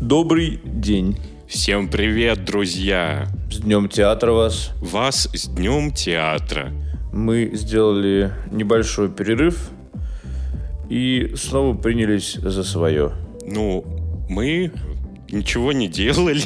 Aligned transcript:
Добрый 0.00 0.60
день. 0.64 1.18
Всем 1.46 1.86
привет, 1.86 2.46
друзья! 2.46 3.28
С 3.50 3.58
Днем 3.58 3.86
театра 3.86 4.32
вас. 4.32 4.72
Вас 4.80 5.28
с 5.34 5.46
Днем 5.46 5.92
театра. 5.92 6.72
Мы 7.12 7.50
сделали 7.52 8.32
небольшой 8.50 9.10
перерыв 9.10 9.68
и 10.88 11.34
снова 11.36 11.76
принялись 11.76 12.32
за 12.32 12.64
свое. 12.64 13.12
Ну, 13.46 13.84
мы 14.30 14.72
ничего 15.30 15.72
не 15.72 15.86
делали. 15.86 16.44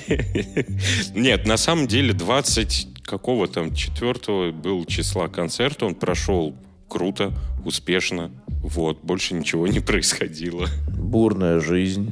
Нет, 1.14 1.46
на 1.46 1.57
самом 1.57 1.86
деле 1.86 2.12
20 2.12 3.05
какого 3.05 3.46
там 3.46 3.73
четвертого 3.73 4.50
был 4.50 4.84
числа 4.84 5.29
концерт, 5.29 5.80
он 5.84 5.95
прошел 5.95 6.57
круто, 6.89 7.32
успешно. 7.64 8.32
Вот, 8.48 9.05
больше 9.05 9.34
ничего 9.34 9.68
не 9.68 9.79
происходило. 9.79 10.66
Бурная 10.89 11.61
жизнь. 11.61 12.11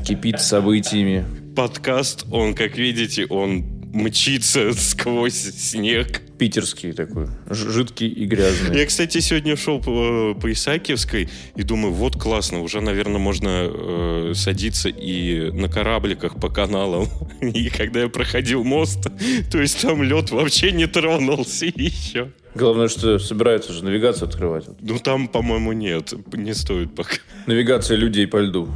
Кипит 0.00 0.40
событиями. 0.40 1.24
Подкаст, 1.54 2.24
он, 2.30 2.54
как 2.54 2.76
видите, 2.76 3.26
он 3.26 3.78
мчится 3.92 4.72
сквозь 4.72 5.34
снег. 5.34 6.22
Питерский 6.38 6.92
такой, 6.92 7.26
жидкий 7.50 8.06
и 8.06 8.24
грязный. 8.24 8.78
Я, 8.78 8.86
кстати, 8.86 9.18
сегодня 9.18 9.56
шел 9.56 9.80
по, 9.80 10.36
по 10.40 10.52
Исаакиевской 10.52 11.28
и 11.56 11.62
думаю, 11.64 11.92
вот 11.92 12.14
классно, 12.14 12.62
уже, 12.62 12.80
наверное, 12.80 13.18
можно 13.18 13.68
э, 13.68 14.32
садиться 14.36 14.88
и 14.88 15.50
на 15.50 15.68
корабликах 15.68 16.36
по 16.40 16.48
каналам. 16.48 17.08
И 17.40 17.68
когда 17.70 18.02
я 18.02 18.08
проходил 18.08 18.62
мост, 18.62 19.08
то 19.50 19.60
есть 19.60 19.80
там 19.80 20.00
лед 20.04 20.30
вообще 20.30 20.70
не 20.70 20.86
тронулся 20.86 21.66
еще. 21.74 22.30
Главное, 22.54 22.86
что 22.86 23.18
собираются 23.18 23.72
же 23.72 23.84
навигацию 23.84 24.28
открывать. 24.28 24.66
Ну 24.80 24.98
там, 25.00 25.26
по-моему, 25.26 25.72
нет, 25.72 26.14
не 26.32 26.54
стоит 26.54 26.94
пока. 26.94 27.16
Навигация 27.46 27.96
людей 27.96 28.28
по 28.28 28.36
льду. 28.36 28.68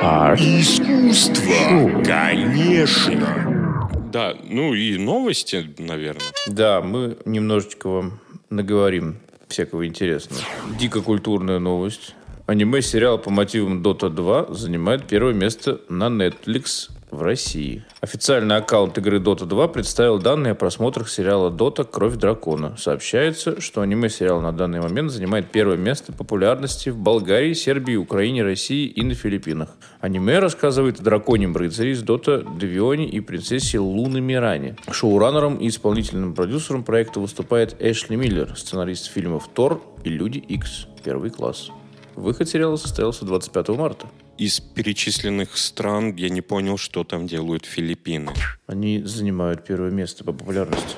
Искусство, 0.00 2.02
конечно. 2.02 3.84
Да, 4.10 4.34
ну 4.48 4.72
и 4.72 4.96
новости, 4.96 5.74
наверное. 5.76 6.24
Да, 6.46 6.80
мы 6.80 7.18
немножечко 7.26 7.88
вам 7.88 8.18
наговорим 8.48 9.18
всякого 9.48 9.86
интересного. 9.86 10.40
Дико 10.78 11.02
культурная 11.02 11.58
новость. 11.58 12.14
Аниме-сериал 12.46 13.18
по 13.18 13.28
мотивам 13.28 13.82
Dota 13.82 14.08
2 14.08 14.54
занимает 14.54 15.06
первое 15.06 15.34
место 15.34 15.82
на 15.90 16.08
Netflix 16.08 16.88
в 17.10 17.22
России. 17.22 17.84
Официальный 18.00 18.56
аккаунт 18.56 18.96
игры 18.98 19.18
Dota 19.18 19.46
2 19.46 19.68
представил 19.68 20.18
данные 20.18 20.52
о 20.52 20.54
просмотрах 20.54 21.08
сериала 21.08 21.50
Dota 21.50 21.84
«Кровь 21.84 22.16
дракона». 22.16 22.76
Сообщается, 22.76 23.60
что 23.60 23.80
аниме-сериал 23.82 24.40
на 24.40 24.52
данный 24.52 24.80
момент 24.80 25.10
занимает 25.10 25.50
первое 25.50 25.76
место 25.76 26.12
популярности 26.12 26.88
в 26.88 26.98
Болгарии, 26.98 27.52
Сербии, 27.52 27.96
Украине, 27.96 28.42
России 28.42 28.86
и 28.86 29.02
на 29.02 29.14
Филиппинах. 29.14 29.70
Аниме 30.00 30.38
рассказывает 30.38 31.00
о 31.00 31.02
драконьем 31.02 31.56
рыцаре 31.56 31.92
из 31.92 32.02
Дота 32.02 32.44
Девионе 32.58 33.08
и 33.08 33.20
принцессе 33.20 33.78
Луны 33.78 34.20
Миране. 34.20 34.76
Шоураннером 34.90 35.56
и 35.56 35.68
исполнительным 35.68 36.34
продюсером 36.34 36.84
проекта 36.84 37.20
выступает 37.20 37.76
Эшли 37.80 38.16
Миллер, 38.16 38.56
сценарист 38.56 39.10
фильмов 39.10 39.48
«Тор» 39.52 39.82
и 40.04 40.08
«Люди 40.08 40.38
Икс. 40.38 40.86
Первый 41.04 41.30
класс». 41.30 41.70
Выход 42.14 42.48
сериала 42.48 42.76
состоялся 42.76 43.24
25 43.24 43.68
марта. 43.70 44.06
Из 44.40 44.58
перечисленных 44.58 45.58
стран 45.58 46.16
я 46.16 46.30
не 46.30 46.40
понял, 46.40 46.78
что 46.78 47.04
там 47.04 47.26
делают 47.26 47.66
Филиппины. 47.66 48.32
Они 48.66 49.02
занимают 49.02 49.66
первое 49.66 49.90
место 49.90 50.24
по 50.24 50.32
популярности. 50.32 50.96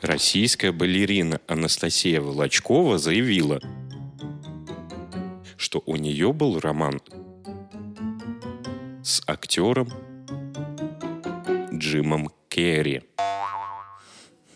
Российская 0.00 0.72
балерина 0.72 1.42
Анастасия 1.46 2.22
Волочкова 2.22 2.96
заявила, 2.96 3.60
что 5.58 5.82
у 5.84 5.96
нее 5.96 6.32
был 6.32 6.58
роман 6.60 7.02
с 9.02 9.22
актером 9.26 9.90
Джимом 11.74 12.30
Керри. 12.48 13.02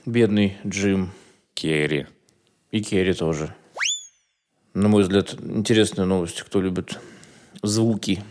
Бедный 0.07 0.57
Джим 0.67 1.13
Керри. 1.53 2.07
и 2.71 2.83
Керри 2.83 3.13
тоже. 3.13 3.55
На 4.73 4.89
мой 4.89 5.03
взгляд, 5.03 5.35
интересная 5.39 6.07
новость, 6.07 6.41
кто 6.41 6.63
любит 6.63 6.99
звуки. 7.67 8.23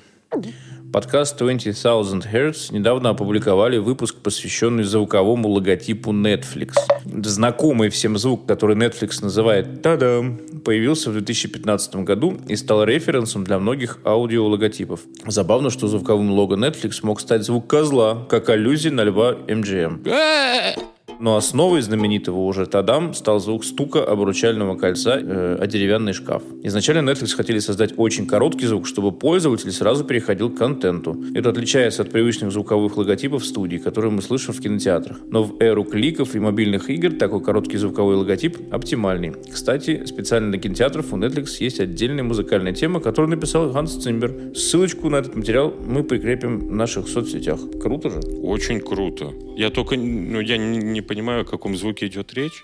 Подкаст 0.93 1.41
20,000 1.41 2.31
Hertz 2.31 2.71
недавно 2.71 3.09
опубликовали 3.09 3.77
выпуск, 3.79 4.17
посвященный 4.21 4.83
звуковому 4.83 5.49
логотипу 5.49 6.11
Netflix. 6.11 6.73
Знакомый 7.03 7.89
всем 7.89 8.15
звук, 8.19 8.45
который 8.45 8.75
Netflix 8.75 9.23
называет 9.23 9.81
«Та-дам», 9.81 10.37
появился 10.63 11.09
в 11.09 11.13
2015 11.13 11.95
году 11.95 12.37
и 12.47 12.55
стал 12.55 12.83
референсом 12.83 13.43
для 13.43 13.57
многих 13.57 13.97
аудиологотипов. 14.03 14.99
Забавно, 15.25 15.71
что 15.71 15.87
звуковым 15.87 16.29
лого 16.29 16.55
Netflix 16.55 16.99
мог 17.01 17.19
стать 17.19 17.43
звук 17.43 17.65
козла, 17.65 18.27
как 18.29 18.49
аллюзия 18.49 18.91
на 18.91 19.03
льва 19.03 19.33
MGM. 19.47 20.92
Но 21.23 21.37
основой 21.37 21.81
знаменитого 21.81 22.39
уже 22.39 22.65
Тадам 22.65 23.13
стал 23.13 23.39
звук 23.39 23.63
стука 23.63 24.03
обручального 24.03 24.75
кольца 24.75 25.17
э, 25.21 25.55
о 25.57 25.67
деревянный 25.67 26.11
шкаф. 26.11 26.43
Изначально 26.63 27.09
Netflix 27.09 27.33
хотели 27.33 27.59
создать 27.59 27.93
очень 27.95 28.27
короткий 28.27 28.65
звук, 28.65 28.85
чтобы 28.85 29.13
пользователь 29.13 29.71
сразу 29.71 30.03
переходил 30.03 30.49
к 30.49 30.57
контенту. 30.57 31.15
Это 31.33 31.51
отличается 31.51 32.01
от 32.01 32.11
привычных 32.11 32.51
звуковых 32.51 32.97
логотипов 32.97 33.45
студии, 33.45 33.77
которые 33.77 34.11
мы 34.11 34.21
слышим 34.21 34.53
в 34.53 34.59
кинотеатрах. 34.59 35.21
Но 35.29 35.43
в 35.43 35.61
эру 35.61 35.85
кликов 35.85 36.35
и 36.35 36.39
мобильных 36.39 36.89
игр 36.89 37.13
такой 37.13 37.41
короткий 37.41 37.77
звуковой 37.77 38.15
логотип 38.15 38.57
оптимальный. 38.69 39.31
Кстати, 39.49 40.05
специально 40.05 40.51
для 40.51 40.59
кинотеатров 40.59 41.13
у 41.13 41.15
Netflix 41.15 41.51
есть 41.61 41.79
отдельная 41.79 42.25
музыкальная 42.25 42.73
тема, 42.73 42.99
которую 42.99 43.29
написал 43.29 43.71
Ганс 43.71 43.95
Цимбер. 43.95 44.53
Ссылочку 44.55 45.09
на 45.09 45.15
этот 45.15 45.37
материал 45.37 45.73
мы 45.87 46.03
прикрепим 46.03 46.67
в 46.67 46.71
наших 46.73 47.07
соцсетях. 47.07 47.61
Круто 47.81 48.09
же? 48.09 48.19
Очень 48.41 48.81
круто. 48.81 49.31
Я 49.55 49.69
только 49.69 49.95
ну, 49.95 50.41
я 50.41 50.57
не, 50.57 50.79
не 50.79 51.01
понимаю, 51.01 51.12
о 51.21 51.45
каком 51.45 51.75
звуке 51.75 52.07
идет 52.07 52.33
речь. 52.33 52.63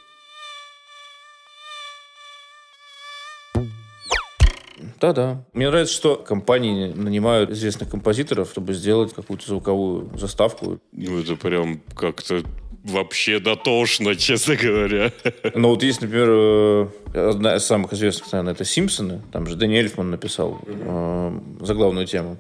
Да-да. 5.00 5.44
Мне 5.54 5.70
нравится, 5.70 5.94
что 5.94 6.16
компании 6.18 6.92
нанимают 6.94 7.52
известных 7.52 7.90
композиторов, 7.90 8.50
чтобы 8.50 8.74
сделать 8.74 9.14
какую-то 9.14 9.46
звуковую 9.46 10.10
заставку. 10.18 10.80
Ну, 10.92 11.20
это 11.20 11.36
прям 11.36 11.82
как-то 11.96 12.44
вообще 12.84 13.40
дотошно, 13.40 14.16
честно 14.18 14.56
говоря. 14.56 15.12
Но 15.56 15.70
вот 15.70 15.84
есть, 15.84 16.02
например, 16.02 16.30
э, 16.30 17.30
одна 17.30 17.56
из 17.56 17.66
самых 17.66 17.94
известных, 17.94 18.32
наверное, 18.32 18.54
это 18.54 18.66
«Симпсоны». 18.66 19.22
Там 19.32 19.48
же 19.48 19.56
Дэнни 19.56 19.78
Эльфман 19.78 20.12
написал 20.12 20.60
э, 20.66 21.40
заглавную 21.62 22.06
тему. 22.06 22.36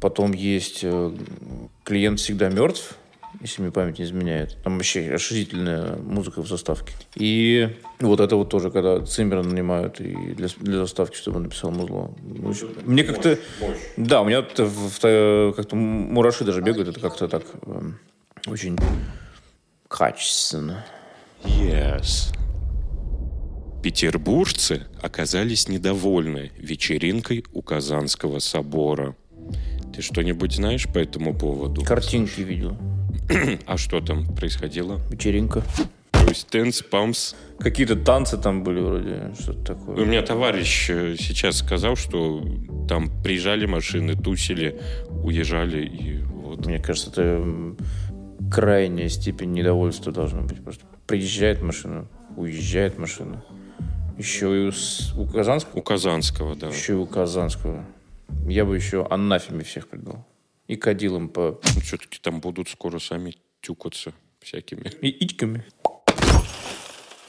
Потом 0.00 0.32
есть 0.32 0.80
э, 0.82 1.12
«Клиент 1.84 2.20
всегда 2.20 2.48
мертв», 2.48 2.96
если 3.44 3.60
мне 3.60 3.70
память 3.70 3.98
не 3.98 4.06
изменяет. 4.06 4.56
Там 4.64 4.76
вообще 4.78 5.12
ошизительная 5.12 5.96
музыка 5.96 6.40
в 6.42 6.48
заставке. 6.48 6.94
И 7.14 7.68
вот 8.00 8.20
это 8.20 8.36
вот 8.36 8.48
тоже, 8.48 8.70
когда 8.70 9.04
Циммера 9.04 9.42
нанимают 9.42 10.00
и 10.00 10.14
для, 10.34 10.48
для 10.60 10.78
заставки, 10.78 11.14
чтобы 11.14 11.36
он 11.36 11.42
написал 11.44 11.70
музло. 11.70 12.10
Ну, 12.22 12.54
Мне 12.84 13.04
как-то... 13.04 13.38
Да, 13.98 14.22
у 14.22 14.24
меня 14.24 14.38
это 14.38 14.64
в- 14.64 14.98
в- 14.98 15.52
как-то 15.54 15.76
мураши 15.76 16.44
даже 16.44 16.62
бегают. 16.62 16.88
Это 16.88 17.00
как-то 17.00 17.28
так 17.28 17.44
эм, 17.66 17.98
очень 18.46 18.78
качественно. 19.88 20.84
Yes. 21.44 22.34
Петербуржцы 23.82 24.86
оказались 25.02 25.68
недовольны 25.68 26.50
вечеринкой 26.56 27.44
у 27.52 27.60
Казанского 27.60 28.38
собора. 28.38 29.14
Ты 29.94 30.00
что-нибудь 30.00 30.54
знаешь 30.54 30.86
по 30.90 30.98
этому 30.98 31.34
поводу? 31.36 31.82
Картинки 31.84 32.40
видел. 32.40 32.78
А 33.66 33.76
что 33.78 34.00
там 34.00 34.26
происходило? 34.34 35.00
Вечеринка. 35.10 35.62
То 36.12 36.28
есть 36.28 36.48
Dance 36.54 36.84
Pumps. 36.90 37.34
Какие-то 37.58 37.96
танцы 37.96 38.38
там 38.38 38.64
были 38.64 38.80
вроде, 38.80 39.32
что-то 39.38 39.60
У 39.60 39.64
такое. 39.64 40.06
меня 40.06 40.22
товарищ 40.22 40.88
э, 40.90 41.16
сейчас 41.18 41.58
сказал, 41.58 41.96
что 41.96 42.42
там 42.88 43.10
приезжали 43.22 43.66
машины, 43.66 44.16
тусили, 44.16 44.80
уезжали 45.22 45.84
и 45.84 46.18
вот. 46.22 46.66
Мне 46.66 46.78
кажется, 46.78 47.10
это 47.10 47.44
крайняя 48.50 49.08
степень 49.08 49.52
недовольства 49.52 50.12
должна 50.12 50.40
быть. 50.42 50.62
Просто 50.62 50.84
приезжает 51.06 51.62
машина, 51.62 52.06
уезжает 52.36 52.98
машина. 52.98 53.44
Еще 54.16 54.46
и 54.66 54.70
у, 54.70 55.22
у 55.22 55.26
Казанского, 55.26 55.78
У 55.78 55.82
Казанского, 55.82 56.54
да. 56.56 56.68
еще 56.68 56.92
и 56.92 56.96
у 56.96 57.06
Казанского. 57.06 57.84
Я 58.46 58.64
бы 58.64 58.76
еще 58.76 59.06
анафеме 59.10 59.62
всех 59.64 59.88
придал. 59.88 60.24
И 60.66 60.76
кадилом 60.76 61.28
по... 61.28 61.60
Все-таки 61.82 62.18
там 62.20 62.40
будут 62.40 62.68
скоро 62.68 62.98
сами 62.98 63.36
тюкаться 63.60 64.12
всякими. 64.40 64.90
И 65.00 65.08
ичками. 65.08 65.64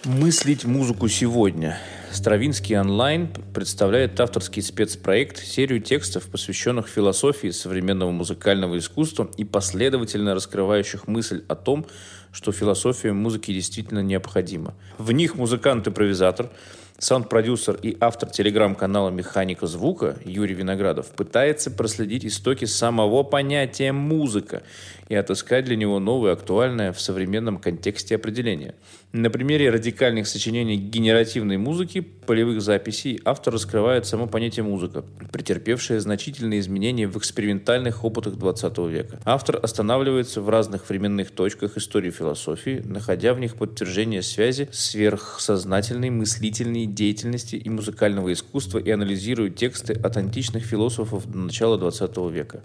Мыслить 0.06 0.66
музыку 0.66 1.08
сегодня. 1.08 1.80
Стравинский 2.12 2.80
онлайн 2.80 3.28
представляет 3.54 4.20
авторский 4.20 4.62
спецпроект, 4.62 5.40
серию 5.40 5.82
текстов, 5.82 6.30
посвященных 6.30 6.88
философии 6.88 7.50
современного 7.50 8.12
музыкального 8.12 8.78
искусства 8.78 9.32
и 9.36 9.44
последовательно 9.44 10.36
раскрывающих 10.36 11.08
мысль 11.08 11.44
о 11.48 11.56
том, 11.56 11.88
что 12.32 12.52
философия 12.52 13.14
музыки 13.14 13.52
действительно 13.52 14.00
необходима. 14.00 14.76
В 15.00 15.12
них 15.12 15.36
музыкант-импровизатор 15.36 16.52
Саунд-продюсер 16.98 17.78
и 17.84 17.98
автор 18.00 18.30
телеграм-канала 18.30 19.10
«Механика 19.10 19.68
звука» 19.68 20.18
Юрий 20.24 20.56
Виноградов 20.56 21.08
пытается 21.08 21.70
проследить 21.70 22.26
истоки 22.26 22.64
самого 22.64 23.24
понятия 23.24 23.92
«музыка» 23.92 24.64
и 25.10 25.16
отыскать 25.16 25.66
для 25.66 25.76
него 25.76 26.00
новое, 26.00 26.32
актуальное 26.32 26.94
в 26.94 27.02
современном 27.02 27.58
контексте 27.58 28.16
определение. 28.16 28.76
На 29.12 29.30
примере 29.30 29.70
радикальных 29.70 30.26
сочинений 30.26 30.78
генеративной 30.78 31.58
музыки, 31.58 32.00
полевых 32.00 32.62
записей, 32.62 33.20
автор 33.26 33.54
раскрывает 33.54 34.06
само 34.06 34.28
понятие 34.28 34.64
«музыка», 34.64 35.04
претерпевшее 35.34 36.00
значительные 36.00 36.62
изменения 36.62 37.08
в 37.08 37.18
экспериментальных 37.18 38.06
опытах 38.06 38.36
20 38.36 38.78
века. 38.88 39.20
Автор 39.26 39.60
останавливается 39.62 40.40
в 40.40 40.50
разных 40.50 40.90
временных 40.90 41.32
точках 41.32 41.76
истории 41.76 42.10
философии, 42.10 42.82
находя 42.86 43.34
в 43.34 43.40
них 43.42 43.56
подтверждение 43.56 44.22
связи 44.22 44.70
сверхсознательной 44.72 46.10
мыслительной 46.10 46.85
деятельности 46.86 47.56
и 47.56 47.70
музыкального 47.70 48.32
искусства 48.32 48.80
и 48.80 48.90
анализирует 48.90 49.56
тексты 49.56 49.94
от 49.94 50.18
античных 50.18 50.64
философов 50.64 51.30
до 51.30 51.38
начала 51.38 51.78
20 51.78 52.18
века 52.32 52.64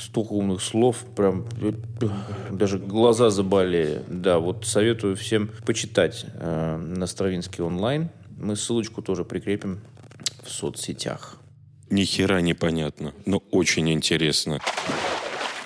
столько 0.00 0.32
умных 0.32 0.62
слов, 0.62 1.04
прям 1.14 1.46
даже 2.50 2.78
глаза 2.78 3.30
заболели. 3.30 4.02
Да, 4.08 4.38
вот 4.38 4.66
советую 4.66 5.16
всем 5.16 5.50
почитать 5.66 6.24
э, 6.34 6.76
на 6.76 7.06
Стравинский 7.06 7.62
онлайн. 7.62 8.10
Мы 8.38 8.56
ссылочку 8.56 9.02
тоже 9.02 9.24
прикрепим 9.24 9.80
в 10.42 10.50
соцсетях. 10.50 11.36
Ни 11.90 12.04
хера 12.04 12.40
непонятно, 12.40 13.12
но 13.26 13.42
очень 13.50 13.90
интересно. 13.90 14.60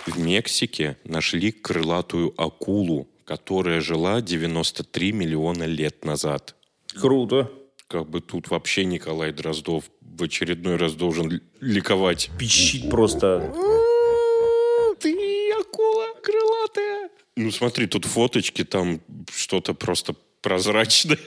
В 0.07 0.19
Мексике 0.19 0.97
нашли 1.05 1.53
крылатую 1.53 2.35
акулу, 2.37 3.09
которая 3.25 3.81
жила 3.81 4.21
93 4.21 5.13
миллиона 5.13 5.65
лет 5.65 6.05
назад. 6.05 6.57
Круто. 6.95 7.51
Как 7.95 8.11
бы 8.11 8.21
тут 8.21 8.51
вообще 8.51 8.85
Николай 8.85 9.31
Дроздов 9.31 9.85
в 10.01 10.25
очередной 10.25 10.75
раз 10.75 10.95
должен 10.95 11.41
ликовать. 11.61 12.29
Пищит 12.37 12.91
просто 12.91 13.55
ты 14.99 15.53
акула 15.53 16.07
крылатая. 16.21 17.11
Ну 17.37 17.53
смотри, 17.53 17.87
тут 17.87 18.05
фоточки, 18.05 18.65
там 18.65 19.01
что-то 19.33 19.75
просто 19.75 20.17
прозрачное. 20.43 21.19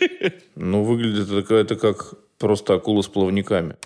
Ну, 0.55 0.83
выглядит 0.83 1.31
это, 1.31 1.55
это 1.55 1.77
как 1.77 2.15
просто 2.37 2.73
акула 2.73 3.01
с 3.01 3.07
плавниками. 3.07 3.77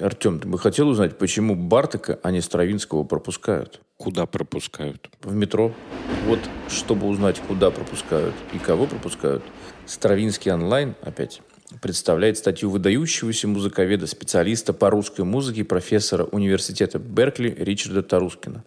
Артем, 0.00 0.40
ты 0.40 0.48
бы 0.48 0.58
хотел 0.58 0.88
узнать, 0.88 1.16
почему 1.16 1.54
Бартака, 1.54 2.18
а 2.24 2.32
не 2.32 2.40
Стравинского 2.40 3.04
пропускают? 3.04 3.80
Куда 3.96 4.26
пропускают? 4.26 5.10
В 5.20 5.32
метро. 5.32 5.72
Вот, 6.26 6.40
чтобы 6.68 7.06
узнать, 7.06 7.40
куда 7.46 7.70
пропускают 7.70 8.34
и 8.52 8.58
кого 8.58 8.86
пропускают, 8.86 9.44
Стравинский 9.86 10.50
онлайн 10.50 10.94
опять 11.02 11.42
представляет 11.82 12.38
статью 12.38 12.70
выдающегося 12.70 13.48
музыковеда, 13.48 14.06
специалиста 14.06 14.72
по 14.72 14.90
русской 14.90 15.24
музыке, 15.24 15.64
профессора 15.64 16.24
университета 16.24 16.98
Беркли 16.98 17.54
Ричарда 17.58 18.02
Тарускина. 18.02 18.64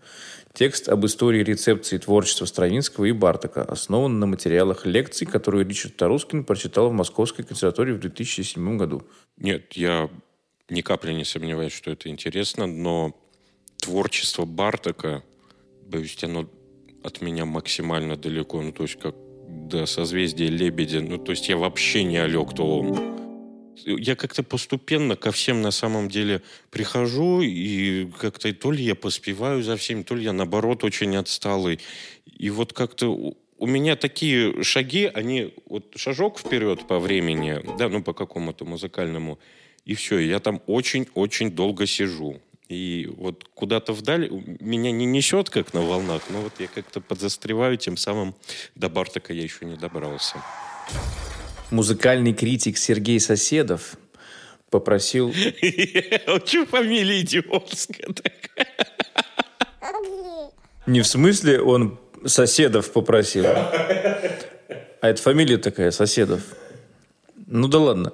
Текст 0.54 0.90
об 0.90 1.06
истории 1.06 1.44
рецепции 1.44 1.98
творчества 1.98 2.46
Стравинского 2.46 3.06
и 3.06 3.12
Бартака 3.12 3.64
основан 3.64 4.20
на 4.20 4.26
материалах 4.26 4.86
лекций, 4.86 5.28
которые 5.28 5.64
Ричард 5.68 5.96
Тарускин 5.96 6.44
прочитал 6.44 6.90
в 6.90 6.94
Московской 6.94 7.46
консерватории 7.46 7.94
в 7.94 8.00
2007 8.00 8.78
году. 8.78 9.04
Нет, 9.38 9.74
я 9.74 10.10
ни 10.70 10.82
капли 10.82 11.14
не 11.14 11.26
сомневаюсь, 11.26 11.74
что 11.74 11.92
это 11.92 12.10
интересно, 12.10 12.68
но 12.68 13.16
творчество 13.78 14.46
Бартака, 14.46 15.24
боюсь, 15.86 16.18
оно 16.24 16.50
от 17.04 17.22
меня 17.22 17.46
максимально 17.46 18.18
далеко. 18.18 18.62
Ну, 18.62 18.72
то 18.72 18.84
есть, 18.84 19.00
как 19.00 19.16
до 19.48 19.86
созвездия 19.86 20.48
Лебедя. 20.48 21.02
Ну, 21.02 21.18
то 21.18 21.32
есть 21.32 21.50
я 21.50 21.58
вообще 21.58 22.04
не 22.04 22.18
олег 22.18 22.54
то 22.54 23.16
я 23.86 24.16
как-то 24.16 24.44
постепенно 24.44 25.16
ко 25.16 25.32
всем 25.32 25.62
на 25.62 25.72
самом 25.72 26.10
деле 26.10 26.42
прихожу, 26.72 27.42
и 27.42 28.08
как-то 28.20 28.54
то 28.54 28.72
ли 28.72 28.84
я 28.84 28.96
поспеваю 28.96 29.64
за 29.64 29.78
всеми, 29.78 30.04
то 30.04 30.16
ли 30.16 30.24
я, 30.24 30.34
наоборот, 30.34 30.84
очень 30.84 31.16
отсталый. 31.16 31.80
И 32.26 32.50
вот 32.50 32.74
как-то 32.74 33.08
у 33.10 33.66
меня 33.66 33.96
такие 33.96 34.64
шаги, 34.64 35.10
они 35.14 35.54
вот 35.68 35.94
шажок 35.96 36.40
вперед 36.40 36.88
по 36.88 37.00
времени, 37.00 37.62
да, 37.78 37.90
ну 37.90 38.04
по 38.04 38.14
какому-то 38.14 38.66
музыкальному, 38.66 39.40
и 39.86 39.96
все, 39.96 40.20
я 40.20 40.40
там 40.40 40.62
очень-очень 40.66 41.52
долго 41.52 41.86
сижу. 41.86 42.42
И 42.70 43.10
вот 43.18 43.46
куда-то 43.54 43.94
вдаль 43.94 44.30
меня 44.60 44.92
не 44.92 45.06
несет, 45.06 45.50
как 45.50 45.74
на 45.74 45.82
волнах, 45.82 46.24
но 46.30 46.42
вот 46.42 46.54
я 46.60 46.68
как-то 46.68 47.00
подзастреваю, 47.00 47.78
тем 47.78 47.96
самым 47.96 48.36
до 48.76 48.90
Бартака 48.90 49.34
я 49.34 49.44
еще 49.44 49.66
не 49.66 49.78
добрался. 49.78 50.36
Музыкальный 51.72 52.34
критик 52.34 52.78
Сергей 52.78 53.20
Соседов 53.20 53.96
попросил... 54.70 55.34
Что 56.46 56.66
фамилия 56.66 57.22
идиотская 57.22 58.08
такая? 58.08 58.68
Не 60.86 61.02
в 61.02 61.08
смысле 61.08 61.62
он 61.62 62.00
Соседов 62.26 62.92
попросил, 62.92 63.46
а 63.46 65.10
это 65.10 65.22
фамилия 65.22 65.58
такая, 65.58 65.92
Соседов. 65.92 66.42
Ну 67.46 67.68
да 67.68 67.80
ладно. 67.80 68.14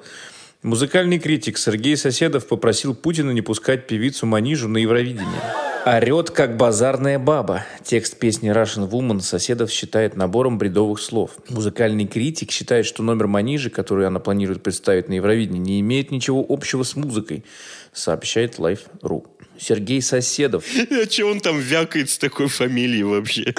Музыкальный 0.64 1.20
критик 1.20 1.58
Сергей 1.58 1.98
Соседов 1.98 2.48
попросил 2.48 2.96
Путина 2.96 3.32
не 3.32 3.42
пускать 3.42 3.86
певицу 3.86 4.26
Манижу 4.26 4.70
на 4.70 4.78
Евровидение. 4.78 5.42
«Орет, 5.86 6.30
как 6.30 6.56
базарная 6.56 7.20
баба». 7.20 7.66
Текст 7.84 8.18
песни 8.18 8.50
Russian 8.50 8.90
Woman 8.90 9.20
Соседов 9.20 9.70
считает 9.70 10.16
набором 10.16 10.58
бредовых 10.58 11.02
слов. 11.02 11.32
Музыкальный 11.50 12.08
критик 12.08 12.52
считает, 12.52 12.86
что 12.86 13.04
номер 13.04 13.28
Манижи, 13.28 13.70
который 13.70 14.08
она 14.08 14.22
планирует 14.22 14.64
представить 14.64 15.10
на 15.10 15.16
Евровидении, 15.16 15.60
не 15.60 15.80
имеет 15.82 16.12
ничего 16.12 16.46
общего 16.48 16.84
с 16.84 16.96
музыкой, 16.96 17.44
сообщает 17.92 18.58
Life.ru. 18.58 19.26
Сергей 19.60 20.02
Соседов. 20.02 20.66
А 20.92 21.10
что 21.10 21.26
он 21.26 21.40
там 21.40 21.60
вякает 21.60 22.10
с 22.10 22.18
такой 22.18 22.48
фамилией 22.48 23.04
вообще? 23.04 23.54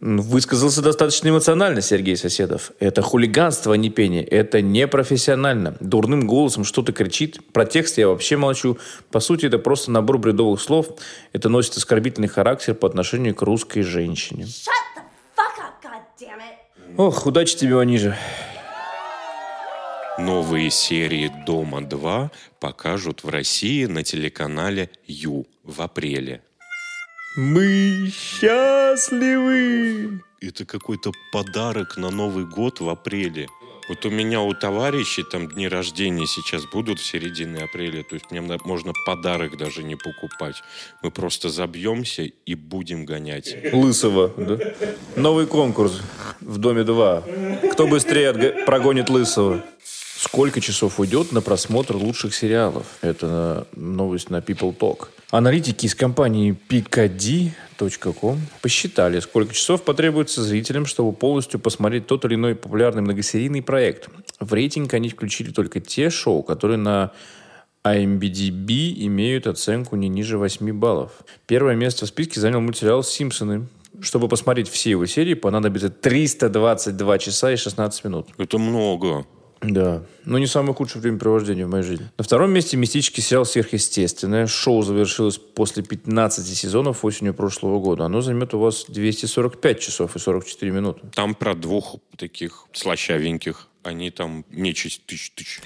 Высказался 0.00 0.82
достаточно 0.82 1.28
эмоционально 1.28 1.80
Сергей 1.80 2.16
Соседов. 2.16 2.72
Это 2.80 3.02
хулиганство, 3.02 3.74
а 3.74 3.76
не 3.76 3.90
пение. 3.90 4.24
Это 4.24 4.60
непрофессионально. 4.60 5.76
Дурным 5.80 6.26
голосом 6.26 6.64
что-то 6.64 6.92
кричит. 6.92 7.40
Про 7.52 7.64
текст 7.64 7.98
я 7.98 8.08
вообще 8.08 8.36
молчу. 8.36 8.78
По 9.10 9.20
сути, 9.20 9.46
это 9.46 9.58
просто 9.58 9.90
набор 9.90 10.18
бредовых 10.18 10.60
слов. 10.60 10.88
Это 11.32 11.48
носит 11.48 11.76
оскорбительный 11.76 12.28
характер 12.28 12.74
по 12.74 12.86
отношению 12.86 13.34
к 13.34 13.42
русской 13.42 13.82
женщине. 13.82 14.46
Ох, 16.96 17.26
удачи 17.26 17.56
тебе, 17.56 17.74
Ваниже. 17.74 18.16
Новые 20.18 20.70
серии 20.70 21.30
«Дома-2» 21.46 22.30
покажут 22.66 23.22
в 23.22 23.28
России 23.28 23.84
на 23.84 24.02
телеканале 24.02 24.90
«Ю» 25.06 25.46
в 25.62 25.82
апреле. 25.82 26.42
Мы 27.36 28.10
счастливы! 28.12 30.20
Это 30.40 30.64
какой-то 30.64 31.12
подарок 31.32 31.96
на 31.96 32.10
Новый 32.10 32.44
год 32.44 32.80
в 32.80 32.88
апреле. 32.88 33.46
Вот 33.88 34.04
у 34.04 34.10
меня 34.10 34.40
у 34.40 34.52
товарищей 34.52 35.22
там 35.22 35.48
дни 35.48 35.68
рождения 35.68 36.26
сейчас 36.26 36.64
будут 36.64 36.98
в 36.98 37.06
середине 37.06 37.62
апреля, 37.62 38.02
то 38.02 38.16
есть 38.16 38.32
мне 38.32 38.40
можно 38.40 38.92
подарок 39.06 39.56
даже 39.56 39.84
не 39.84 39.94
покупать. 39.94 40.56
Мы 41.04 41.12
просто 41.12 41.50
забьемся 41.50 42.22
и 42.22 42.54
будем 42.56 43.04
гонять. 43.04 43.56
Лысого, 43.72 44.32
да? 44.36 44.58
Новый 45.14 45.46
конкурс 45.46 46.00
в 46.40 46.58
Доме 46.58 46.82
2. 46.82 47.22
Кто 47.70 47.86
быстрее 47.86 48.32
прогонит 48.66 49.08
Лысого? 49.08 49.64
Сколько 50.36 50.60
часов 50.60 51.00
уйдет 51.00 51.32
на 51.32 51.40
просмотр 51.40 51.96
лучших 51.96 52.34
сериалов? 52.34 52.98
Это 53.00 53.66
новость 53.74 54.28
на 54.28 54.40
People 54.40 54.76
Talk. 54.76 55.08
Аналитики 55.30 55.86
из 55.86 55.94
компании 55.94 56.54
pkd.com 56.68 58.38
посчитали, 58.60 59.20
сколько 59.20 59.54
часов 59.54 59.82
потребуется 59.82 60.42
зрителям, 60.42 60.84
чтобы 60.84 61.14
полностью 61.14 61.58
посмотреть 61.58 62.06
тот 62.06 62.26
или 62.26 62.34
иной 62.34 62.54
популярный 62.54 63.00
многосерийный 63.00 63.62
проект. 63.62 64.10
В 64.38 64.52
рейтинг 64.52 64.92
они 64.92 65.08
включили 65.08 65.52
только 65.52 65.80
те 65.80 66.10
шоу, 66.10 66.42
которые 66.42 66.76
на 66.76 67.12
IMDb 67.82 68.92
имеют 69.06 69.46
оценку 69.46 69.96
не 69.96 70.10
ниже 70.10 70.36
8 70.36 70.70
баллов. 70.78 71.12
Первое 71.46 71.76
место 71.76 72.04
в 72.04 72.08
списке 72.10 72.40
занял 72.40 72.60
мультсериал 72.60 73.02
«Симпсоны». 73.02 73.68
Чтобы 74.02 74.28
посмотреть 74.28 74.68
все 74.68 74.90
его 74.90 75.06
серии, 75.06 75.32
понадобится 75.32 75.88
322 75.88 77.18
часа 77.20 77.52
и 77.52 77.56
16 77.56 78.04
минут. 78.04 78.28
Это 78.36 78.58
много. 78.58 79.24
Да, 79.72 80.02
но 80.24 80.38
не 80.38 80.46
самое 80.46 80.74
худшее 80.74 81.02
времяпровождение 81.02 81.66
в 81.66 81.70
моей 81.70 81.82
жизни. 81.82 82.08
На 82.16 82.24
втором 82.24 82.52
месте 82.52 82.76
мистический 82.76 83.22
сериал 83.22 83.44
«Сверхъестественное». 83.44 84.46
Шоу 84.46 84.82
завершилось 84.82 85.38
после 85.38 85.82
15 85.82 86.46
сезонов 86.46 87.04
осенью 87.04 87.34
прошлого 87.34 87.80
года. 87.80 88.04
Оно 88.04 88.20
займет 88.20 88.54
у 88.54 88.58
вас 88.58 88.84
245 88.88 89.80
часов 89.80 90.14
и 90.14 90.18
44 90.18 90.70
минуты. 90.72 91.00
Там 91.14 91.34
про 91.34 91.54
двух 91.54 91.96
таких 92.16 92.66
слащавеньких. 92.72 93.68
Они 93.82 94.10
там 94.10 94.44
нечисть 94.50 95.04
тысяч-тысяч. 95.06 95.60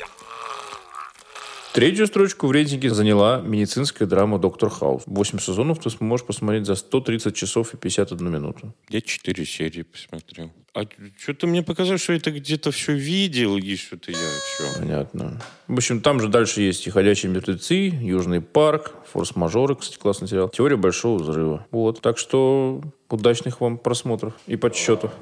Третью 1.72 2.08
строчку 2.08 2.48
в 2.48 2.50
рейтинге 2.50 2.90
заняла 2.90 3.40
медицинская 3.40 4.08
драма 4.08 4.40
«Доктор 4.40 4.70
Хаус». 4.70 5.04
Восемь 5.06 5.38
сезонов 5.38 5.78
ты 5.78 5.88
сможешь 5.90 6.26
посмотреть 6.26 6.66
за 6.66 6.74
130 6.74 7.32
часов 7.32 7.74
и 7.74 7.76
51 7.76 8.28
минуту. 8.28 8.74
Я 8.88 9.00
четыре 9.00 9.46
серии 9.46 9.82
посмотрел. 9.82 10.50
А 10.74 10.82
что-то 11.16 11.46
мне 11.46 11.62
показалось, 11.62 12.02
что 12.02 12.12
это 12.12 12.32
где-то 12.32 12.72
все 12.72 12.92
видел, 12.94 13.56
и 13.56 13.76
что-то 13.76 14.10
я 14.10 14.16
все. 14.16 14.80
Понятно. 14.80 15.40
В 15.68 15.74
общем, 15.74 16.00
там 16.00 16.20
же 16.20 16.26
дальше 16.26 16.60
есть 16.60 16.88
и 16.88 16.90
«Ходячие 16.90 17.30
мертвецы», 17.30 17.88
«Южный 17.88 18.40
парк», 18.40 18.92
«Форс-мажоры», 19.12 19.76
кстати, 19.76 19.96
классный 19.96 20.26
сериал, 20.26 20.48
«Теория 20.48 20.76
большого 20.76 21.22
взрыва». 21.22 21.68
Вот. 21.70 22.00
Так 22.00 22.18
что 22.18 22.82
удачных 23.08 23.60
вам 23.60 23.78
просмотров 23.78 24.34
и 24.48 24.56
подсчетов. 24.56 25.12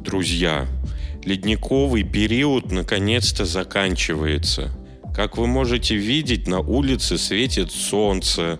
Друзья, 0.00 0.66
ледниковый 1.24 2.04
период 2.04 2.72
наконец-то 2.72 3.44
заканчивается. 3.44 4.70
Как 5.14 5.36
вы 5.36 5.46
можете 5.46 5.96
видеть, 5.96 6.46
на 6.46 6.60
улице 6.60 7.18
светит 7.18 7.72
солнце, 7.72 8.58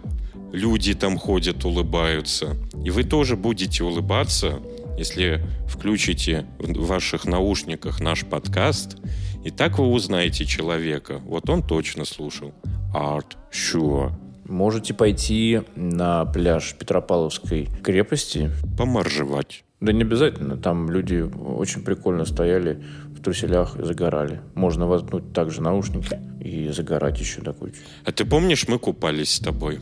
люди 0.52 0.94
там 0.94 1.16
ходят, 1.16 1.64
улыбаются. 1.64 2.56
И 2.84 2.90
вы 2.90 3.04
тоже 3.04 3.36
будете 3.36 3.84
улыбаться, 3.84 4.60
если 4.98 5.42
включите 5.68 6.46
в 6.58 6.86
ваших 6.86 7.24
наушниках 7.24 8.00
наш 8.00 8.24
подкаст, 8.24 8.98
и 9.44 9.50
так 9.50 9.78
вы 9.78 9.86
узнаете 9.86 10.44
человека. 10.44 11.20
Вот 11.24 11.48
он 11.48 11.62
точно 11.62 12.04
слушал. 12.04 12.52
Art 12.94 13.36
Sure. 13.52 14.12
Можете 14.46 14.92
пойти 14.94 15.62
на 15.76 16.24
пляж 16.24 16.74
Петропавловской 16.78 17.68
крепости. 17.82 18.50
Поморжевать. 18.76 19.64
Да 19.80 19.92
не 19.92 20.02
обязательно. 20.02 20.56
Там 20.56 20.90
люди 20.90 21.20
очень 21.20 21.82
прикольно 21.82 22.24
стояли 22.26 22.82
в 23.20 23.22
труселях 23.22 23.76
загорали. 23.78 24.40
Можно 24.54 24.86
воткнуть 24.86 25.32
также 25.34 25.60
наушники 25.60 26.18
и 26.40 26.70
загорать 26.70 27.20
еще 27.20 27.42
до 27.42 27.52
кучи. 27.52 27.76
А 28.04 28.12
ты 28.12 28.24
помнишь, 28.24 28.66
мы 28.66 28.78
купались 28.78 29.34
с 29.34 29.40
тобой 29.40 29.78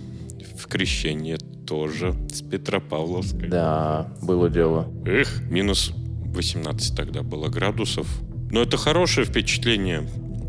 в 0.57 0.67
крещении 0.67 1.37
тоже 1.65 2.15
с 2.33 2.43
Петропавловской? 2.43 3.49
Да, 3.49 4.09
было 4.23 4.51
дело. 4.51 4.89
Эх, 5.07 5.41
минус 5.49 5.93
18 6.35 6.97
тогда 6.97 7.23
было 7.23 7.49
градусов. 7.49 8.09
Но 8.51 8.63
это 8.63 8.77
хорошее 8.77 9.25
впечатление. 9.25 10.09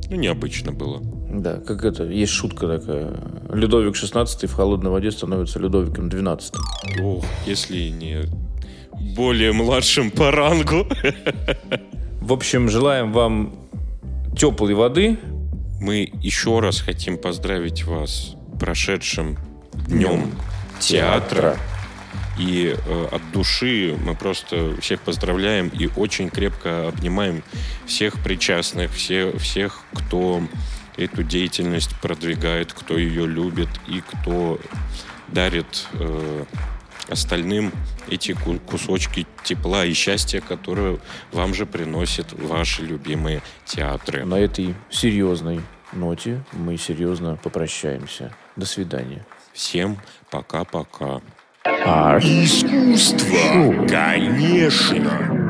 Ну, 0.09 0.15
необычно 0.15 0.71
было. 0.71 0.99
Да, 1.31 1.59
как 1.59 1.85
это, 1.85 2.05
есть 2.05 2.31
шутка 2.31 2.79
такая. 2.79 3.13
Людовик 3.53 3.95
16 3.95 4.49
в 4.49 4.53
холодной 4.53 4.89
воде 4.89 5.11
становится 5.11 5.59
Людовиком 5.59 6.09
12. 6.09 6.53
Ох, 7.03 7.23
если 7.45 7.89
не 7.89 8.23
более 9.15 9.53
младшим 9.53 10.09
по 10.09 10.31
рангу. 10.31 10.87
В 12.29 12.33
общем, 12.33 12.69
желаем 12.69 13.11
вам 13.11 13.55
теплой 14.37 14.75
воды. 14.75 15.17
Мы 15.81 16.11
еще 16.21 16.59
раз 16.59 16.79
хотим 16.79 17.17
поздравить 17.17 17.85
вас 17.85 18.35
прошедшим 18.59 19.35
днем 19.87 20.31
театра. 20.79 21.57
И 22.37 22.75
э, 22.77 23.07
от 23.11 23.23
души 23.31 23.97
мы 24.05 24.13
просто 24.13 24.79
всех 24.79 25.01
поздравляем 25.01 25.69
и 25.69 25.89
очень 25.95 26.29
крепко 26.29 26.89
обнимаем 26.89 27.41
всех 27.87 28.21
причастных, 28.23 28.91
все, 28.91 29.35
всех, 29.39 29.81
кто 29.95 30.43
эту 30.97 31.23
деятельность 31.23 31.99
продвигает, 31.99 32.73
кто 32.73 32.95
ее 32.95 33.25
любит 33.25 33.69
и 33.87 34.01
кто 34.01 34.59
дарит 35.29 35.87
э, 35.93 36.45
остальным 37.09 37.71
эти 38.07 38.35
кусочки 38.67 39.25
тепла 39.43 39.85
и 39.85 39.93
счастья, 39.93 40.41
которые 40.41 40.99
вам 41.31 41.53
же 41.53 41.65
приносят 41.65 42.33
ваши 42.33 42.83
любимые 42.83 43.41
театры. 43.65 44.25
На 44.25 44.35
этой 44.35 44.75
серьезной 44.89 45.61
ноте 45.93 46.43
мы 46.53 46.77
серьезно 46.77 47.37
попрощаемся. 47.41 48.33
До 48.55 48.65
свидания. 48.65 49.25
Всем 49.53 49.97
пока-пока. 50.29 51.21
А 51.65 52.17
искусство, 52.19 53.87
конечно. 53.87 55.49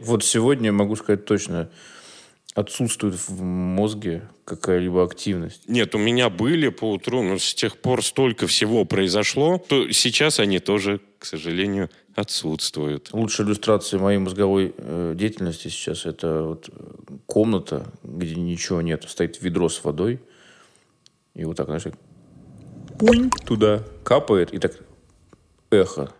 Вот 0.00 0.24
сегодня 0.24 0.72
могу 0.72 0.96
сказать 0.96 1.24
точно, 1.24 1.70
отсутствует 2.54 3.14
в 3.14 3.42
мозге 3.42 4.28
какая-либо 4.44 5.04
активность. 5.04 5.68
Нет, 5.68 5.94
у 5.94 5.98
меня 5.98 6.28
были 6.28 6.68
по 6.68 6.92
утру, 6.92 7.22
но 7.22 7.38
с 7.38 7.54
тех 7.54 7.78
пор 7.78 8.04
столько 8.04 8.46
всего 8.46 8.84
произошло, 8.84 9.58
то 9.58 9.90
сейчас 9.90 10.38
они 10.38 10.58
тоже, 10.58 11.00
к 11.18 11.24
сожалению, 11.24 11.88
отсутствуют. 12.14 13.10
Лучшая 13.12 13.46
иллюстрация 13.46 13.98
моей 14.00 14.18
мозговой 14.18 14.74
э, 14.76 15.14
деятельности 15.16 15.68
сейчас 15.68 16.04
это 16.04 16.42
вот 16.42 16.68
комната, 17.26 17.90
где 18.02 18.34
ничего 18.34 18.82
нет, 18.82 19.04
стоит 19.08 19.40
ведро 19.40 19.68
с 19.68 19.82
водой, 19.82 20.20
и 21.34 21.44
вот 21.44 21.56
так, 21.56 21.66
знаешь, 21.66 21.84
туда 23.46 23.82
капает, 24.04 24.52
и 24.52 24.58
так 24.58 24.78
эхо 25.70 26.12